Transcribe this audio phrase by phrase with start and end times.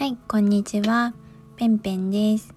[0.00, 1.12] はい、こんにちは。
[1.56, 2.54] ペンペンです。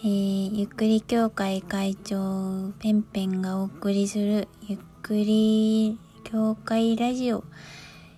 [0.00, 7.44] えー、ゆっくり協会会長、ペンペンがお送りするゆっくり協会ラジオ。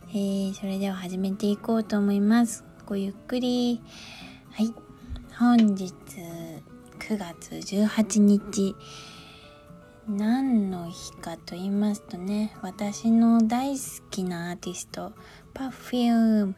[0.09, 2.65] えー、それでは始めていこうと思います。
[2.87, 3.83] ごゆっくり。
[4.53, 4.73] はい、
[5.39, 5.93] 本日
[6.99, 8.75] 9月18日。
[10.09, 15.13] 何の日かと言いますとね、私の大好きなアーティスト、
[15.53, 16.55] Perfume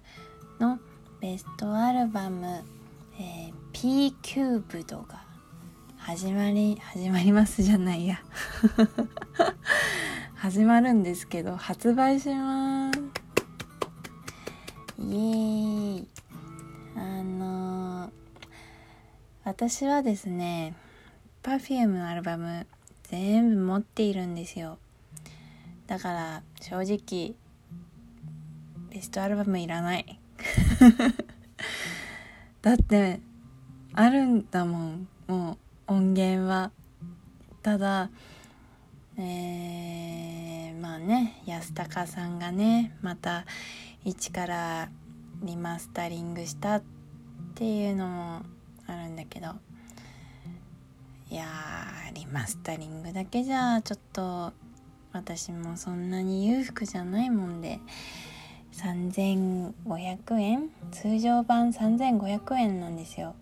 [0.60, 0.78] の
[1.24, 2.62] ベストアルバム、
[3.18, 5.24] えー、P キューブドが
[5.96, 8.20] 始まり、始まりますじゃないや。
[10.36, 13.00] 始まるんですけど、発売します。
[14.98, 16.08] イエーイ。
[16.94, 18.10] あのー、
[19.44, 20.76] 私はですね、
[21.42, 22.66] Perfume のアルバム
[23.04, 24.76] 全部持っているんですよ
[25.86, 27.34] だから正直
[28.90, 30.20] ベストアルバムいらない
[32.64, 33.20] だって
[33.92, 36.70] あるんだもんもう音源は。
[37.62, 38.08] ただ
[39.18, 43.44] えー、まあね安高さんがねまた
[44.02, 44.88] 一から
[45.42, 46.82] リマスタリングしたっ
[47.54, 48.40] ていうのも
[48.86, 49.48] あるんだけど。
[51.30, 51.44] いや
[52.14, 54.54] リマスタリングだけじゃちょっと
[55.12, 57.78] 私もそんなに裕福じゃないもんで。
[58.74, 60.70] 3500円？
[60.90, 63.34] 通常版3500円なんですよ。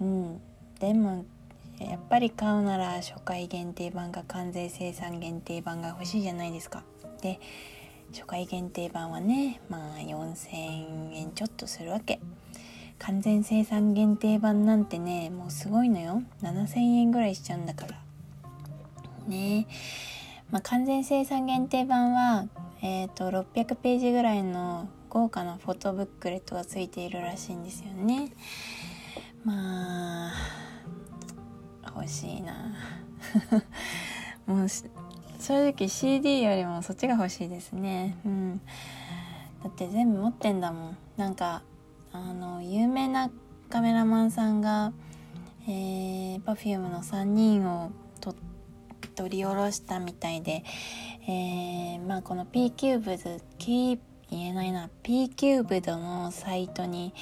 [0.00, 0.40] うん。
[0.78, 1.24] でも
[1.78, 6.84] やっぱり買うなら初回限定版か完全生産限定版が欲しいじゃないですか。
[7.20, 7.40] で
[8.12, 12.20] 初回限定版はねまあ4000円ちょっとするわけ。
[12.98, 16.22] 完全生産限定版なんてねもうすごいのよ。
[16.42, 17.98] 7000円ぐらいしちゃうんだから。
[19.26, 19.66] ね。
[19.66, 19.66] え
[20.52, 22.46] まあ、完全生産限定版は
[22.82, 28.32] えっ、ー、と600ページぐらいの豪華なフォトブックレットがついているらしいんですよね。
[29.44, 30.32] まあ
[31.96, 32.74] 欲しいな。
[34.46, 38.18] もう正直 CD よりもそっちが欲しいですね。
[38.26, 38.60] うん。
[39.64, 40.96] だって全部持ってんだもん。
[41.16, 41.62] なんか
[42.12, 43.30] あの有名な
[43.70, 44.92] カメラマンさんが、
[45.66, 47.90] えー、Perfume の3人を
[49.14, 50.64] 撮り下ろしたみたいで、
[51.28, 53.98] えー、まあこの P キューブズ言
[54.30, 57.12] えないな P キューブドのサイトに、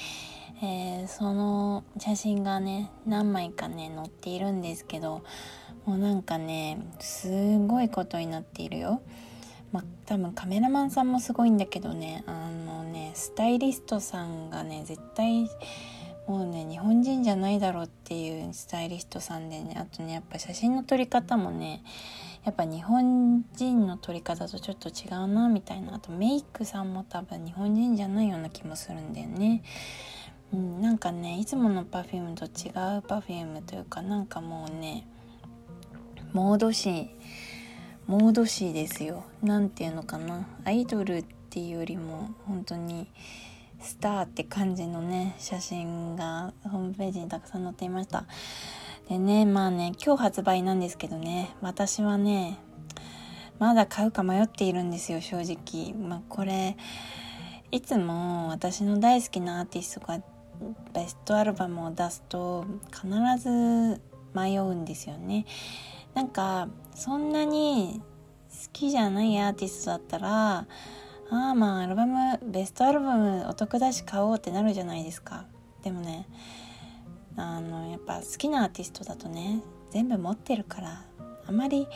[0.63, 5.23] えー、その写真がね何枚かね載っているんですけど
[5.85, 7.27] もうなんかねす
[7.59, 9.01] ごいことになっているよ。
[9.71, 15.49] まあ、多分カメラマンさんもすごいんだけどねあのねスタイリストさんがね絶対
[16.31, 21.83] もうね日本人じゃないだろうっていうスタイリストさんでねあとねやっぱ写真の撮り方もね
[22.45, 25.95] やっぱ日本人の撮り方とちょっと違うなみたいな。
[25.95, 29.61] あとメイクさんも多分日本人じゃないような気もするんだよね。
[30.53, 35.05] うん、なんかねいつもの Perfume と違う Perfume というかなんかもうね
[36.31, 37.09] モード誌
[38.07, 39.25] モード誌ですよ。
[39.43, 40.47] 何ていうのかな。
[40.63, 43.09] アイドルっていうよりも本当に
[43.81, 48.25] スターって感じのね写真がホームページにたくさん載っていました。
[49.09, 52.59] でねまあね今日発売なんですけどね私はね
[53.59, 55.93] まだ買うか迷っているんですよ正直。
[55.93, 56.77] まあこれ
[57.71, 60.21] いつも私の大好きなアーティストが
[60.93, 64.01] ベストアルバムを出すと必ず
[64.33, 65.45] 迷うんですよね。
[66.13, 68.01] なんかそんなに
[68.49, 70.67] 好きじゃないアーティストだったら
[71.31, 75.45] ああまあアルバムベストアルバムお得だし買おうってなるじゃないですか。
[75.81, 76.27] でもね
[77.37, 79.61] あのやっぱ好きなアーティストだとね
[79.91, 81.05] 全部持ってるから
[81.47, 81.87] あまり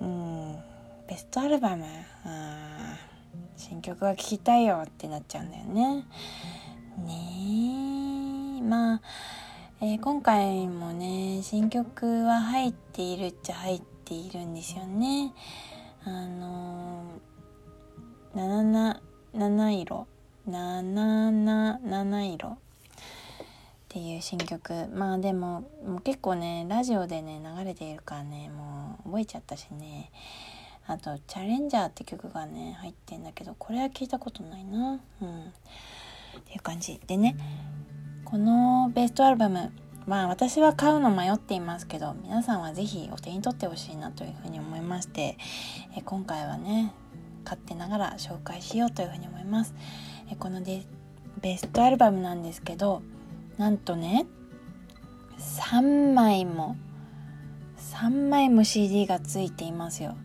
[0.00, 0.56] うん
[1.08, 1.86] ベストアルバム
[2.24, 2.98] あ
[3.56, 6.04] 新曲が聴きたいよってなっちゃうんだよね。
[6.98, 9.00] ねえまあ
[9.80, 15.32] えー、今回もね新曲は入っているっちゃ入っているんですよね。
[16.04, 17.35] あのー、
[18.36, 19.00] 7
[19.32, 20.06] 七色。
[20.46, 20.82] 七
[21.80, 22.48] 七色。
[22.48, 22.56] っ
[23.88, 24.88] ていう新曲。
[24.94, 30.10] まあでももう結構ねラジオでね流れているからねもう覚えちゃったしね。
[30.86, 35.00] あと「チャレンジャー」って曲がね入ってんだけどこれは聞いたことないな。
[35.22, 35.40] うん。
[35.40, 35.50] っ
[36.44, 37.36] ていう感じでね。
[38.26, 39.72] このベストアルバム
[40.06, 45.38] まあ私は買うの迷っていますけど皆さんは是非お手に取ってほしいなというふうに思いまして
[45.96, 46.92] え今回はね
[47.46, 49.72] 買ってながら紹介しようというふうに思います。
[50.30, 50.82] えこので
[51.40, 53.02] ベストアルバムなんですけど
[53.56, 54.26] なんとね
[55.38, 56.76] 3枚も
[57.78, 60.16] 3枚も CD がついていますよ。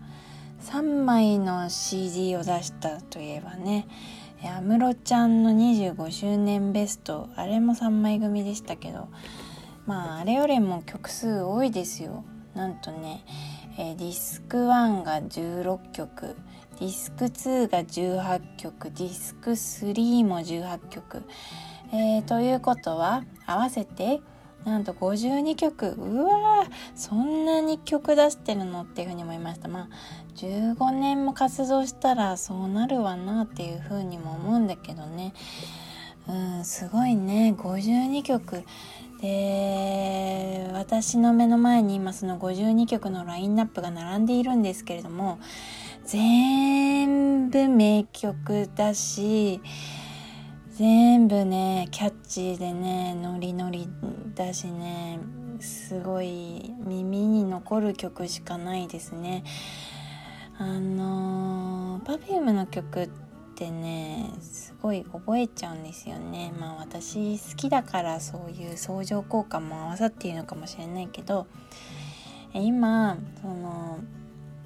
[0.64, 3.88] 3枚の CD を出したといえばね
[4.44, 9.08] 安室ちゃんの25周年ベストあれも3枚組でしたけど
[9.86, 12.24] まああれよりも曲数多いですよ。
[12.56, 13.24] なんとね、
[13.78, 16.36] え、ディスク1が16曲。
[16.82, 21.22] ディスク2が18曲ディスク3も18曲、
[21.94, 24.20] えー、ということは合わせて
[24.66, 25.90] なんと52曲。
[25.90, 29.68] うわそんなに曲出してるのっていうふうに思いました。
[29.68, 29.88] まあ
[30.38, 35.34] 15年も活動したらそうなるわなっていうふうにも思うんだけどね。
[36.28, 37.54] うんすごいね。
[37.60, 38.64] 52曲。
[39.22, 45.40] で私の目の前に今その52曲のラインナップが並んでいるんですけれども
[46.06, 49.62] 全部名曲だし
[50.72, 53.88] 全部ねキャッチーでねノリノリ
[54.34, 55.20] だしね
[55.60, 59.44] すごい耳に残る曲しかないですね。
[60.58, 63.31] あの Perfume の曲って
[63.70, 66.52] ねすごい覚えちゃうんですよね。
[66.60, 71.46] まあ私好きだからそういう相乗効果も合わさっているのかもしれないけど
[72.54, 74.00] 今その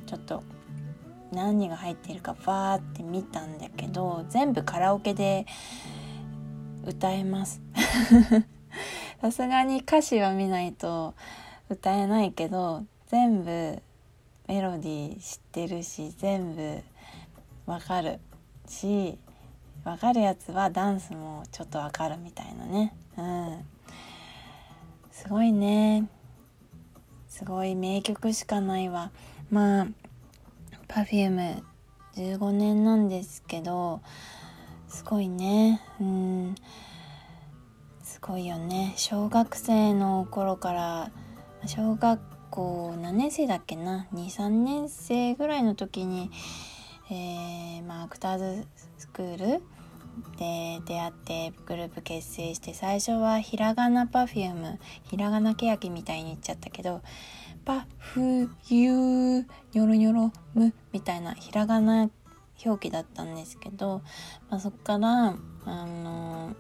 [0.06, 0.44] ちょっと
[1.32, 5.46] 何が入っているかバーって見たんだけど全部カラオケで
[6.86, 7.62] 歌えます。
[9.22, 11.16] さすがに歌詞は見ないと
[11.70, 13.82] 歌えないけど全部
[14.48, 16.80] メロディー知ってるし全部
[17.66, 18.20] わかる。
[18.68, 19.18] し
[19.84, 22.96] わかるやつはダンスもちょっとわかるみたいなね。
[23.18, 23.66] うん。
[25.12, 26.10] すごいね。
[27.28, 29.12] すごい名曲しかないわ。
[29.52, 29.88] まあ
[30.88, 34.02] Perfume15 年なんですけど
[34.88, 35.82] すごいね。
[36.00, 36.56] うん。
[38.02, 38.94] すごいよね。
[38.96, 41.12] 小学生の頃から
[41.68, 46.32] 小学校何年生だっけな？23年生ぐらいの時に、
[47.10, 48.68] えー、まあ、アクターズ
[48.98, 49.62] スクール
[50.38, 57.02] で出会ってグループ結成して最初はひらがなパフュームひらがなけやきみたいに言っちゃったけど
[57.66, 62.10] パフユーニョロニョロムみたいなひらがな
[62.64, 64.02] 表記だったんですけど、
[64.50, 65.36] まあ、そっから
[65.66, 66.56] あの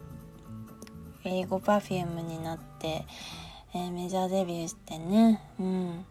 [1.23, 3.05] 英語 Perfume になって、
[3.73, 5.41] えー、メジャーデビューしてね。
[5.59, 6.05] うん。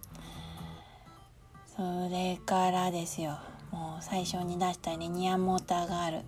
[1.76, 3.38] それからですよ。
[3.74, 6.18] もう最初に出したリニアモーターガール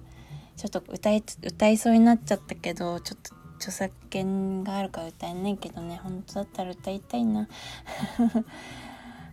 [0.56, 7.46] ちょっと歌い歌いそうになっちゃったけどちょっと著作権があるから歌えないけどね本当だったら歌いたいな。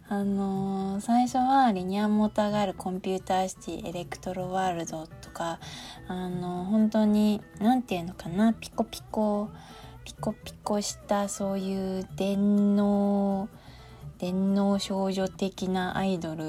[0.09, 5.59] あのー、最初はリニアモーターガールコンピューターシティエレクトロワールドとか
[6.07, 9.49] あのー、本当に何て言うのかなピコピコ
[10.03, 13.49] ピコピコしたそういう電脳
[14.19, 16.43] 電脳少女的なアイドル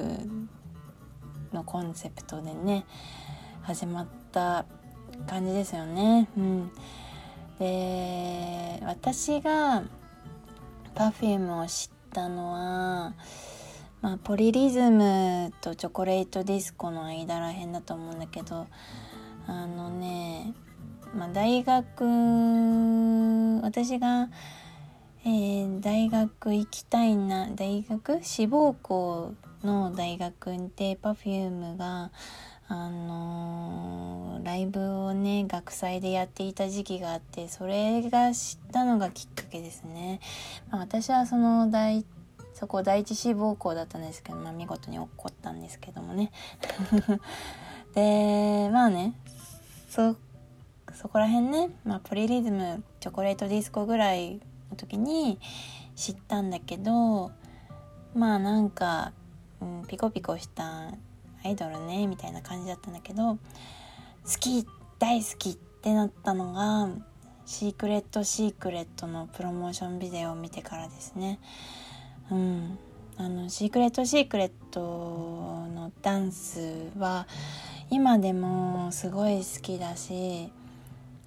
[1.54, 2.84] のコンセプトでね
[3.62, 4.66] 始まった
[5.26, 6.28] 感じですよね。
[6.36, 6.70] うん、
[7.58, 9.84] で私が
[10.94, 13.14] Perfume を知ったのは、
[14.02, 18.66] まあ、ポリリズムとチョコレートディスコの間らへんだと思うんだけど
[19.46, 20.52] あのね、
[21.14, 22.04] まあ、大学
[23.62, 24.28] 私が、
[25.26, 28.22] えー、大学行きたいな大学？
[28.22, 29.32] 志望校
[29.62, 32.10] の大学で Perfume が
[32.68, 40.20] あのー、ライブをね学祭でやっていた時期があってそれが知ったのがきっかけですね、
[40.70, 42.04] まあ、私はその大
[42.52, 46.32] そこ第一志望校だったんですけど、まあ、見事に落っこったんですけどもね。
[47.94, 49.14] でまあね
[49.88, 50.16] そ
[51.08, 54.40] こら辺ね、まあ、ポリリズムチョコレートディスコぐらい
[54.70, 55.38] の時に
[55.96, 57.32] 知ったんだけど
[58.14, 59.12] まあなんか、
[59.60, 60.92] うん、ピコピコした
[61.44, 63.38] アイドルねみたいな感じだったんだけど好
[64.40, 64.66] き
[64.98, 66.88] 大好きってなったのが
[67.46, 71.38] シークレットシークレットのプロモーションビデオを見てからですね。
[72.30, 72.78] うん。
[73.16, 77.28] あのシークレットシークレットのダンスは
[77.88, 80.50] 今でもすごい好きだし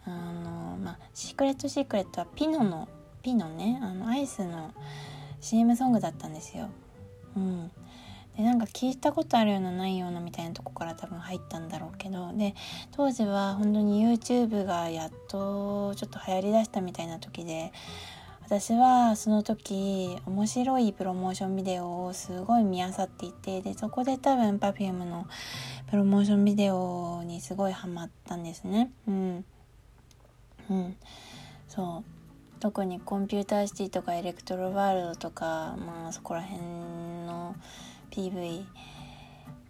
[0.06, 2.89] あのまあシークレットシークレットはピノの
[3.28, 4.74] ピノねあのアイスの
[5.42, 6.70] CM ソングだったんですよ。
[7.36, 7.70] うん。
[8.38, 12.56] でなんか聞いたことあるようなないようなみたいなとこから多分入ったんだろうけどで
[12.94, 17.74] 当時は本当に YouTube がやっとちょっと流行りだしたみたいな時で
[18.44, 25.28] 私はその時面白いプロモーションビデオをすごい見あさっていてでそこで多分 Perfume の
[25.90, 28.94] プロモーションビデオにすごいハマったんですね。
[29.06, 29.46] うん。
[30.70, 30.96] うん。
[31.68, 32.17] そう。
[32.60, 37.56] 特にコンピューターシティとかエレクトロワールドとかまあそこら辺の
[38.12, 38.66] PV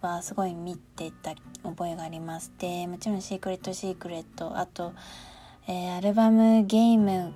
[0.00, 4.92] はすごい見てた覚えがありますでもちろん「シークレット・シークレット」あと、
[5.66, 7.32] えー、アルバム「ゲーム」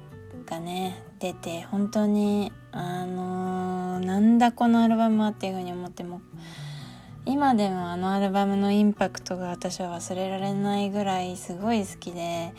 [0.46, 6.22] がね出て本当にあのー、なんだこのアルバムはっていうふうに思っても
[7.26, 12.52] 今でもあのアルバムのインパクトが私は忘れられないぐらいすごい好きで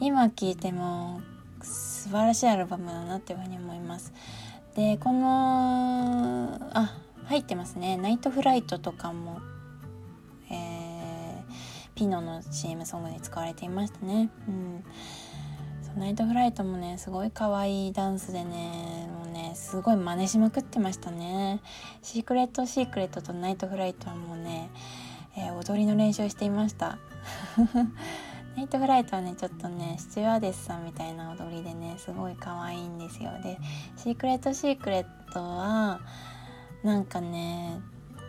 [0.00, 1.20] 今聴いても
[2.00, 4.14] 素晴らしいアルバムだなっていうふうに思います。
[4.74, 7.98] でこのあ入ってますね。
[7.98, 9.40] NIGHT FLIGHT とかも、
[10.50, 11.42] えー、
[11.94, 14.30] ピノの CM ソングに使われていましたね。
[14.48, 14.84] うん。
[15.98, 21.60] NIGHT FLIGHT もねすごい可愛いダンスでねもうねすごい真似しまくってましたね。
[22.00, 24.70] シークレットシークレットと NIGHT FLIGHT はもうね、
[25.36, 26.96] えー、踊りの練習していました。
[28.56, 33.30] NIGHT FLIGHT はねちょっとねスチュワーデスさんみたいな踊りでねすごい可愛いんですよ。
[33.42, 33.58] で
[33.96, 36.00] シークレットシークレットは
[36.82, 37.80] なんかね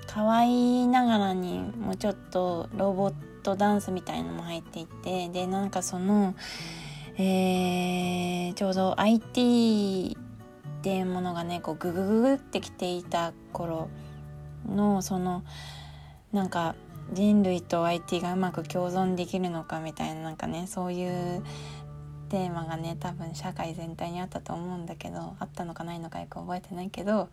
[0.07, 3.13] 可愛いながらにもうちょっとロボッ
[3.43, 6.35] トダンスみたいのも入っていてでなんかその
[7.17, 10.17] えー、ちょうど IT
[10.81, 13.89] っていうものがねこうググググってきていた頃
[14.67, 15.43] のその
[16.31, 16.75] なんか
[17.13, 21.43] 人類と IT がうまく共存できるのかみたいななんかねそういう
[22.29, 27.29] テーマがね多分社会全体にあったと思うんだけどあったのかないのかよく覚えてないけど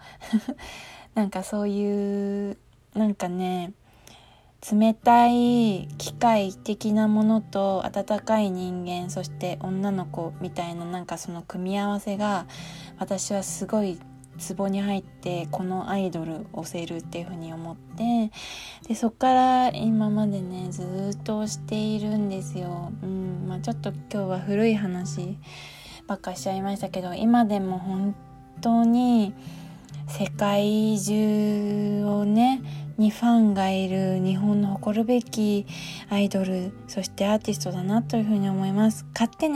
[1.14, 2.58] なんかそういう
[2.94, 3.72] なんかね
[4.72, 12.46] 冷たい機械的なものと温かい人間そして女の子みたいななんかその組み合わせが
[12.98, 14.00] 私はすごい
[14.38, 18.30] ツボに入ってこのアイドル押せるっていうふうに思って
[18.86, 22.92] でそっから今までねずっとしているんですよ。
[23.02, 25.36] うんまあ、ちょっと今日は古い話
[26.06, 28.14] ばっかしちゃいましたけど今でも本
[28.60, 29.34] 当に
[30.08, 32.62] 世界中をね
[32.96, 35.66] にファンがいる日本の誇るべき
[36.10, 39.54] アイドルそしてアーティストだなというふうに思います勝手に